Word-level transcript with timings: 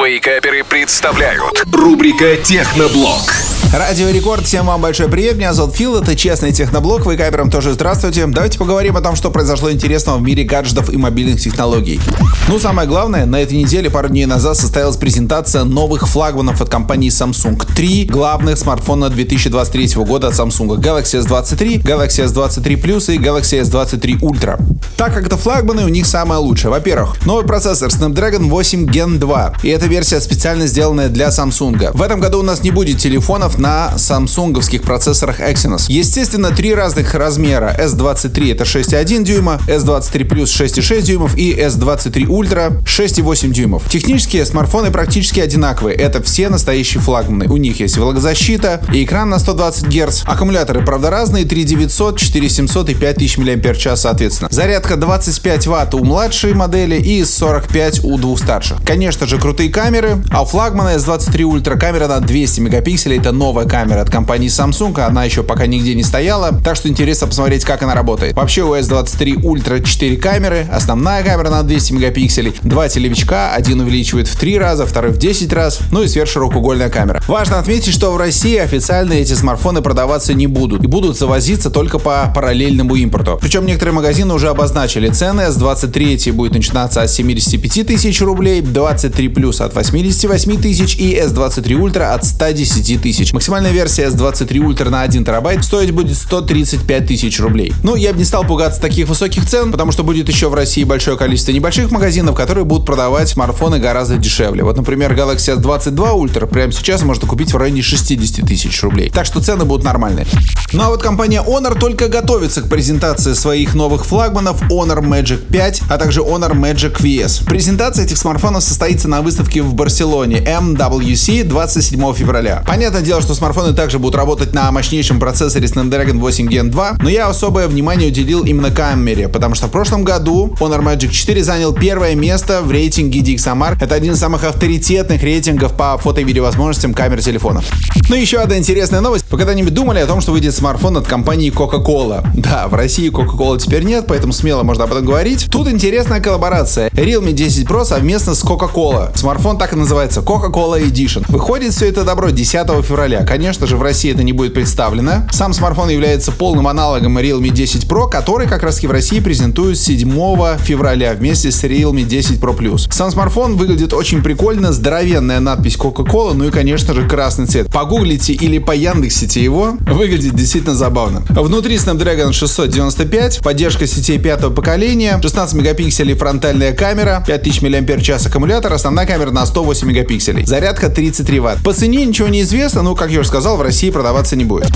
Вейкаперы 0.00 0.64
представляют 0.64 1.64
рубрика 1.72 2.36
Техноблог. 2.36 3.41
Радио 3.70 4.10
Рекорд, 4.10 4.44
всем 4.44 4.66
вам 4.66 4.82
большой 4.82 5.08
привет, 5.08 5.36
меня 5.36 5.54
зовут 5.54 5.76
Фил, 5.76 5.96
это 5.96 6.16
Честный 6.16 6.52
Техноблог, 6.52 7.06
вы 7.06 7.16
каперам 7.16 7.50
тоже 7.50 7.72
здравствуйте. 7.72 8.26
Давайте 8.26 8.58
поговорим 8.58 8.96
о 8.96 9.00
том, 9.00 9.16
что 9.16 9.30
произошло 9.30 9.70
интересного 9.70 10.18
в 10.18 10.22
мире 10.22 10.44
гаджетов 10.44 10.92
и 10.92 10.96
мобильных 10.96 11.40
технологий. 11.40 12.00
Ну, 12.48 12.58
самое 12.58 12.88
главное, 12.88 13.24
на 13.24 13.40
этой 13.40 13.56
неделе, 13.56 13.88
пару 13.88 14.08
дней 14.08 14.26
назад, 14.26 14.58
состоялась 14.58 14.96
презентация 14.96 15.64
новых 15.64 16.08
флагманов 16.08 16.60
от 16.60 16.68
компании 16.68 17.08
Samsung. 17.08 17.64
Три 17.74 18.04
главных 18.04 18.58
смартфона 18.58 19.08
2023 19.08 19.94
года 20.04 20.28
от 20.28 20.34
Samsung. 20.34 20.76
Galaxy 20.78 21.22
S23, 21.22 21.82
Galaxy 21.82 22.26
S23 22.26 22.82
Plus 22.82 23.14
и 23.14 23.18
Galaxy 23.18 23.62
S23 23.62 24.20
Ultra. 24.20 24.60
Так 24.96 25.14
как 25.14 25.26
это 25.26 25.36
флагманы, 25.36 25.84
у 25.84 25.88
них 25.88 26.06
самое 26.06 26.40
лучшее. 26.40 26.70
Во-первых, 26.70 27.24
новый 27.24 27.46
процессор 27.46 27.88
Snapdragon 27.88 28.48
8 28.48 28.86
Gen 28.86 29.18
2. 29.18 29.54
И 29.62 29.68
эта 29.68 29.86
версия 29.86 30.20
специально 30.20 30.66
сделанная 30.66 31.08
для 31.08 31.28
Samsung. 31.28 31.96
В 31.96 32.02
этом 32.02 32.20
году 32.20 32.40
у 32.40 32.42
нас 32.42 32.62
не 32.62 32.70
будет 32.70 32.98
телефонов 32.98 33.51
на 33.58 33.96
самсунговских 33.96 34.82
процессорах 34.82 35.40
Exynos. 35.40 35.84
Естественно, 35.88 36.50
три 36.50 36.74
разных 36.74 37.14
размера. 37.14 37.76
S23 37.78 38.52
это 38.52 38.64
6,1 38.64 39.22
дюйма, 39.24 39.60
S23 39.66 40.28
Plus 40.28 40.44
6,6 40.44 41.02
дюймов 41.02 41.36
и 41.36 41.54
S23 41.54 42.26
Ultra 42.26 42.82
6,8 42.84 43.50
дюймов. 43.50 43.88
Технические 43.88 44.44
смартфоны 44.44 44.90
практически 44.90 45.40
одинаковые. 45.40 45.96
Это 45.96 46.22
все 46.22 46.48
настоящие 46.48 47.00
флагманы. 47.00 47.46
У 47.48 47.56
них 47.56 47.80
есть 47.80 47.96
влагозащита 47.96 48.82
и 48.92 49.04
экран 49.04 49.30
на 49.30 49.38
120 49.38 49.86
Гц. 49.86 50.22
Аккумуляторы, 50.24 50.84
правда, 50.84 51.10
разные. 51.10 51.44
3900, 51.44 52.18
4700 52.18 52.90
и 52.90 52.94
5000 52.94 53.38
мАч 53.38 53.86
соответственно. 53.98 54.48
Зарядка 54.52 54.96
25 54.96 55.66
Вт 55.66 55.94
у 55.94 56.04
младшей 56.04 56.54
модели 56.54 56.96
и 56.96 57.24
45 57.24 58.04
у 58.04 58.18
двух 58.18 58.38
старших. 58.38 58.78
Конечно 58.84 59.26
же, 59.26 59.38
крутые 59.38 59.70
камеры. 59.70 60.22
А 60.30 60.42
у 60.42 60.46
флагмана 60.46 60.96
S23 60.96 61.40
Ultra 61.42 61.78
камера 61.78 62.06
на 62.08 62.20
200 62.20 62.60
мегапикселей. 62.60 63.18
Это 63.18 63.32
новая 63.42 63.66
камера 63.66 64.02
от 64.02 64.08
компании 64.08 64.48
Samsung, 64.48 65.00
она 65.00 65.24
еще 65.24 65.42
пока 65.42 65.66
нигде 65.66 65.96
не 65.96 66.04
стояла, 66.04 66.52
так 66.62 66.76
что 66.76 66.88
интересно 66.88 67.26
посмотреть, 67.26 67.64
как 67.64 67.82
она 67.82 67.92
работает. 67.92 68.36
Вообще 68.36 68.62
у 68.62 68.76
S23 68.76 69.42
Ultra 69.42 69.82
4 69.84 70.16
камеры, 70.18 70.64
основная 70.72 71.24
камера 71.24 71.50
на 71.50 71.64
200 71.64 71.92
мегапикселей, 71.94 72.54
два 72.62 72.88
телевичка, 72.88 73.52
один 73.52 73.80
увеличивает 73.80 74.28
в 74.28 74.38
3 74.38 74.58
раза, 74.58 74.86
второй 74.86 75.10
в 75.10 75.18
10 75.18 75.52
раз, 75.52 75.80
ну 75.90 76.04
и 76.04 76.06
сверхширокоугольная 76.06 76.88
камера. 76.88 77.20
Важно 77.26 77.58
отметить, 77.58 77.92
что 77.92 78.12
в 78.12 78.16
России 78.16 78.56
официально 78.58 79.14
эти 79.14 79.32
смартфоны 79.32 79.82
продаваться 79.82 80.34
не 80.34 80.46
будут 80.46 80.84
и 80.84 80.86
будут 80.86 81.18
завозиться 81.18 81.68
только 81.68 81.98
по 81.98 82.32
параллельному 82.32 82.94
импорту. 82.94 83.40
Причем 83.42 83.66
некоторые 83.66 83.96
магазины 83.96 84.32
уже 84.32 84.50
обозначили 84.50 85.08
цены, 85.08 85.48
S23 85.48 86.30
будет 86.30 86.52
начинаться 86.52 87.02
от 87.02 87.10
75 87.10 87.88
тысяч 87.88 88.20
рублей, 88.20 88.60
23 88.60 89.28
плюс 89.30 89.60
от 89.60 89.74
88 89.74 90.62
тысяч 90.62 90.94
и 90.94 91.16
S23 91.16 91.64
Ultra 91.72 92.12
от 92.12 92.24
110 92.24 93.02
тысяч. 93.02 93.31
Максимальная 93.32 93.72
версия 93.72 94.04
S23 94.08 94.46
Ultra 94.58 94.90
на 94.90 95.02
1 95.02 95.24
терабайт 95.24 95.64
стоить 95.64 95.90
будет 95.90 96.16
135 96.16 97.06
тысяч 97.06 97.40
рублей. 97.40 97.72
Ну, 97.82 97.96
я 97.96 98.12
бы 98.12 98.18
не 98.18 98.24
стал 98.24 98.44
пугаться 98.44 98.80
таких 98.80 99.08
высоких 99.08 99.48
цен, 99.48 99.72
потому 99.72 99.90
что 99.90 100.04
будет 100.04 100.28
еще 100.28 100.48
в 100.48 100.54
России 100.54 100.84
большое 100.84 101.16
количество 101.16 101.52
небольших 101.52 101.90
магазинов, 101.90 102.36
которые 102.36 102.64
будут 102.64 102.86
продавать 102.86 103.30
смартфоны 103.30 103.78
гораздо 103.78 104.18
дешевле. 104.18 104.62
Вот, 104.64 104.76
например, 104.76 105.14
Galaxy 105.14 105.58
S22 105.58 105.94
Ultra 105.96 106.46
прямо 106.46 106.72
сейчас 106.72 107.02
можно 107.02 107.26
купить 107.26 107.52
в 107.52 107.56
районе 107.56 107.80
60 107.80 108.46
тысяч 108.46 108.82
рублей. 108.82 109.10
Так 109.10 109.24
что 109.24 109.40
цены 109.40 109.64
будут 109.64 109.84
нормальные. 109.84 110.26
Ну 110.74 110.82
а 110.82 110.88
вот 110.88 111.02
компания 111.02 111.42
Honor 111.46 111.78
только 111.78 112.08
готовится 112.08 112.62
к 112.62 112.68
презентации 112.68 113.32
своих 113.32 113.74
новых 113.74 114.04
флагманов 114.04 114.62
Honor 114.70 115.00
Magic 115.00 115.46
5, 115.50 115.82
а 115.88 115.98
также 115.98 116.20
Honor 116.20 116.52
Magic 116.52 116.96
VS. 116.98 117.46
Презентация 117.46 118.04
этих 118.04 118.18
смартфонов 118.18 118.62
состоится 118.62 119.08
на 119.08 119.22
выставке 119.22 119.62
в 119.62 119.74
Барселоне 119.74 120.38
MWC 120.38 121.44
27 121.44 122.14
февраля. 122.14 122.62
Понятное 122.66 123.00
дело, 123.00 123.21
что 123.22 123.34
смартфоны 123.34 123.72
также 123.72 123.98
будут 123.98 124.16
работать 124.16 124.52
на 124.54 124.70
мощнейшем 124.72 125.18
процессоре 125.18 125.66
Snapdragon 125.66 126.18
8 126.18 126.48
Gen 126.48 126.68
2, 126.68 126.96
но 127.00 127.08
я 127.08 127.28
особое 127.28 127.68
внимание 127.68 128.08
уделил 128.08 128.44
именно 128.44 128.70
камере, 128.70 129.28
потому 129.28 129.54
что 129.54 129.68
в 129.68 129.70
прошлом 129.70 130.04
году 130.04 130.54
Honor 130.60 130.82
Magic 130.82 131.10
4 131.10 131.44
занял 131.44 131.72
первое 131.72 132.14
место 132.14 132.62
в 132.62 132.70
рейтинге 132.70 133.20
DxOMark. 133.20 133.78
Это 133.80 133.94
один 133.94 134.12
из 134.12 134.18
самых 134.18 134.44
авторитетных 134.44 135.22
рейтингов 135.22 135.72
по 135.74 135.96
фото 135.98 136.20
и 136.20 136.24
видеовозможностям 136.24 136.94
камер 136.94 137.22
телефонов. 137.22 137.64
Ну 138.08 138.16
и 138.16 138.20
еще 138.20 138.38
одна 138.38 138.58
интересная 138.58 139.00
новость. 139.00 139.26
Вы 139.30 139.38
когда-нибудь 139.38 139.72
думали 139.72 140.00
о 140.00 140.06
том, 140.06 140.20
что 140.20 140.32
выйдет 140.32 140.54
смартфон 140.54 140.96
от 140.96 141.06
компании 141.06 141.52
Coca-Cola? 141.52 142.26
Да, 142.34 142.66
в 142.68 142.74
России 142.74 143.10
Coca-Cola 143.10 143.58
теперь 143.58 143.84
нет, 143.84 144.06
поэтому 144.08 144.32
смело 144.32 144.62
можно 144.62 144.84
об 144.84 144.92
этом 144.92 145.04
говорить. 145.04 145.48
Тут 145.50 145.68
интересная 145.68 146.20
коллаборация. 146.20 146.88
Realme 146.90 147.32
10 147.32 147.66
Pro 147.66 147.84
совместно 147.84 148.34
с 148.34 148.44
Coca-Cola. 148.44 149.16
Смартфон 149.16 149.58
так 149.58 149.72
и 149.72 149.76
называется 149.76 150.20
Coca-Cola 150.20 150.82
Edition. 150.82 151.24
Выходит 151.28 151.72
все 151.72 151.88
это 151.88 152.04
добро 152.04 152.30
10 152.30 152.52
февраля. 152.84 153.11
Конечно 153.26 153.66
же, 153.66 153.76
в 153.76 153.82
России 153.82 154.12
это 154.12 154.22
не 154.22 154.32
будет 154.32 154.54
представлено. 154.54 155.28
Сам 155.30 155.52
смартфон 155.52 155.90
является 155.90 156.32
полным 156.32 156.68
аналогом 156.68 157.18
Realme 157.18 157.50
10 157.50 157.84
Pro, 157.84 158.10
который 158.10 158.46
как 158.48 158.62
раз 158.62 158.82
в 158.82 158.90
России 158.90 159.20
презентуют 159.20 159.78
7 159.78 160.58
февраля 160.58 161.14
вместе 161.14 161.50
с 161.50 161.64
Realme 161.64 162.04
10 162.04 162.38
Pro 162.38 162.56
Plus. 162.56 162.92
Сам 162.92 163.10
смартфон 163.10 163.56
выглядит 163.56 163.92
очень 163.92 164.22
прикольно, 164.22 164.72
здоровенная 164.72 165.40
надпись 165.40 165.76
Coca-Cola, 165.76 166.34
ну 166.34 166.48
и, 166.48 166.50
конечно 166.50 166.94
же, 166.94 167.08
красный 167.08 167.46
цвет. 167.46 167.70
Погуглите 167.72 168.32
или 168.32 168.58
по 168.58 168.72
Яндексите 168.72 169.42
его, 169.42 169.76
выглядит 169.80 170.34
действительно 170.34 170.74
забавно. 170.74 171.22
Внутри 171.30 171.76
Snapdragon 171.76 172.32
695, 172.32 173.40
поддержка 173.42 173.86
сетей 173.86 174.18
пятого 174.18 174.52
поколения, 174.52 175.18
16 175.22 175.54
мегапикселей 175.54 176.14
фронтальная 176.14 176.72
камера, 176.72 177.22
5000 177.26 177.62
мАч 177.62 178.26
аккумулятор, 178.26 178.72
основная 178.72 179.06
камера 179.06 179.30
на 179.30 179.46
108 179.46 179.86
мегапикселей. 179.88 180.44
Зарядка 180.44 180.88
33 180.88 181.40
Вт. 181.40 181.62
По 181.64 181.72
цене 181.72 182.04
ничего 182.04 182.28
не 182.28 182.42
известно, 182.42 182.82
ну, 182.92 182.96
как 182.96 183.10
я 183.10 183.20
уже 183.20 183.28
сказал, 183.28 183.56
в 183.56 183.62
России 183.62 183.88
продаваться 183.88 184.36
не 184.36 184.44
будет. 184.44 184.68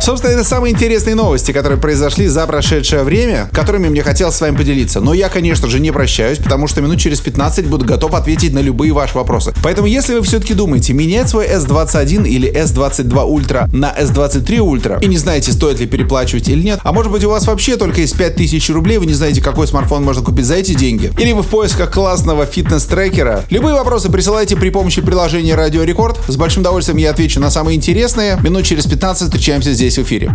Собственно, 0.00 0.32
это 0.32 0.44
самые 0.44 0.72
интересные 0.72 1.14
новости, 1.14 1.52
которые 1.52 1.78
произошли 1.78 2.26
за 2.26 2.46
прошедшее 2.46 3.02
время, 3.02 3.50
которыми 3.52 3.90
мне 3.90 4.02
хотелось 4.02 4.34
с 4.36 4.40
вами 4.40 4.56
поделиться. 4.56 5.00
Но 5.00 5.12
я, 5.12 5.28
конечно 5.28 5.68
же, 5.68 5.78
не 5.78 5.90
прощаюсь, 5.90 6.38
потому 6.38 6.68
что 6.68 6.80
минут 6.80 6.98
через 6.98 7.20
15 7.20 7.66
буду 7.66 7.84
готов 7.84 8.14
ответить 8.14 8.54
на 8.54 8.60
любые 8.60 8.92
ваши 8.94 9.14
вопросы. 9.14 9.52
Поэтому, 9.62 9.86
если 9.86 10.14
вы 10.14 10.22
все-таки 10.22 10.54
думаете 10.54 10.94
менять 10.94 11.28
свой 11.28 11.48
S21 11.48 12.26
или 12.26 12.50
S22 12.50 13.10
Ultra 13.10 13.68
на 13.76 13.92
S23 13.92 14.46
Ultra 14.46 15.04
и 15.04 15.06
не 15.06 15.18
знаете, 15.18 15.52
стоит 15.52 15.80
ли 15.80 15.86
переплачивать 15.86 16.48
или 16.48 16.62
нет, 16.62 16.80
а 16.82 16.92
может 16.92 17.12
быть 17.12 17.24
у 17.24 17.28
вас 17.28 17.46
вообще 17.46 17.76
только 17.76 18.00
есть 18.00 18.16
5000 18.16 18.70
рублей, 18.70 18.96
вы 18.96 19.04
не 19.04 19.12
знаете, 19.12 19.42
какой 19.42 19.66
смартфон 19.66 20.02
можно 20.02 20.22
купить 20.22 20.46
за 20.46 20.54
эти 20.54 20.72
деньги, 20.72 21.12
или 21.18 21.32
вы 21.32 21.42
в 21.42 21.48
поисках 21.48 21.92
классного 21.92 22.46
фитнес-трекера, 22.46 23.44
любые 23.50 23.74
вопросы 23.74 24.10
присылайте 24.10 24.56
при 24.56 24.70
помощи 24.70 25.02
приложения 25.02 25.54
Радио 25.56 25.82
Рекорд. 25.82 26.18
С 26.26 26.36
большим 26.36 26.62
удовольствием 26.62 26.96
я 26.96 27.10
отвечу 27.10 27.38
на 27.38 27.49
самые 27.50 27.70
самое 27.70 27.76
интересное. 27.76 28.36
Минут 28.40 28.64
через 28.64 28.86
15 28.86 29.24
встречаемся 29.24 29.72
здесь 29.72 29.98
в 29.98 30.02
эфире. 30.02 30.32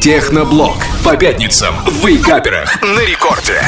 Техноблог. 0.00 0.76
По 1.04 1.16
пятницам 1.16 1.74
в 1.86 2.06
Вейкаперах 2.06 2.82
на 2.82 3.00
рекорде. 3.00 3.60